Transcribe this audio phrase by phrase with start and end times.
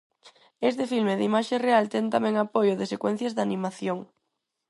[0.69, 3.99] Este filme de imaxe real ten tamén apoio de secuencias de animación.